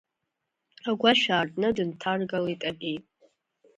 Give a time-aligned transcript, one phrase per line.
[0.89, 2.95] Агәашә аартны дынҭаргалеит ари.